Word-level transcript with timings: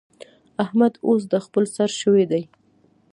احمد 0.63 0.93
اوس 1.07 1.21
د 1.31 1.33
خپل 1.45 1.63
سر 1.75 1.89
شوی 2.01 2.23
دی. 2.31 2.43